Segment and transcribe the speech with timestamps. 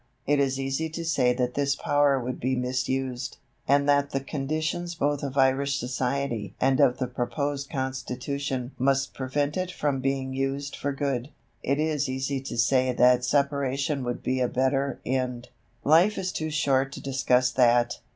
[0.25, 4.95] It is easy to say that this power would be misused, and that the conditions
[4.95, 10.75] both of Irish society and of the proposed Constitution must prevent it from being used
[10.75, 11.29] for good.
[11.61, 15.49] It is easy to say that separation would be a better end.
[15.83, 17.99] Life is too short to discuss that.